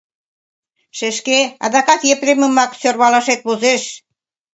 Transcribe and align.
Шешке, 0.97 1.39
адакат 1.65 2.01
Епремымак 2.13 2.71
сӧрвалашет 2.79 3.39
возеш. 3.47 3.83